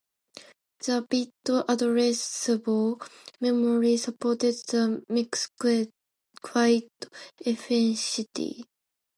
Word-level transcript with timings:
The 0.83 1.05
bit 1.07 1.29
addressable 1.45 3.07
memory 3.39 3.97
supported 3.97 4.55
the 4.65 5.03
mix 5.07 5.47
quite 6.41 6.89
efficiently. 7.45 8.63